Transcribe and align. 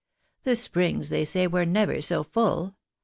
The 0.45 0.55
springs, 0.55 1.09
they 1.09 1.23
say, 1.23 1.45
were 1.45 1.63
never 1.63 2.01
so 2.01 2.23
full. 2.23 2.75